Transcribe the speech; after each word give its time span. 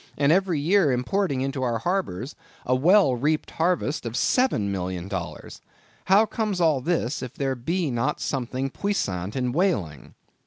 and 0.17 0.31
every 0.31 0.59
year 0.59 0.91
importing 0.91 1.41
into 1.41 1.61
our 1.61 1.77
harbors 1.77 2.33
a 2.65 2.73
well 2.73 3.15
reaped 3.15 3.51
harvest 3.51 4.03
of 4.03 4.13
$7,000,000. 4.13 5.61
How 6.05 6.25
comes 6.25 6.59
all 6.59 6.81
this, 6.81 7.21
if 7.21 7.35
there 7.35 7.53
be 7.53 7.91
not 7.91 8.19
something 8.19 8.71
puissant 8.71 9.35
in 9.35 9.51
whaling? 9.51 10.15